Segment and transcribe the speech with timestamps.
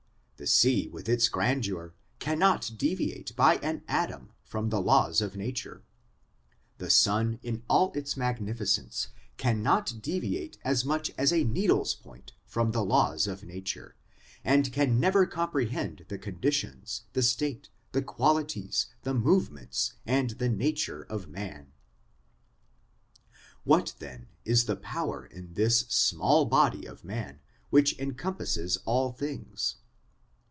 [0.37, 5.83] The sea with its grandeur cannot deviate by an atom from the laws of nature;
[6.79, 12.71] the sun in all its magnificence cannot deviate as much as a needle's point from
[12.71, 13.95] the laws of nature,
[14.43, 20.49] and can never comprehend the con ditions, the state, the qualities, the movements, and the
[20.49, 21.71] nature of man.
[23.63, 29.75] What, then, is the power in this small body of man which encompasses all this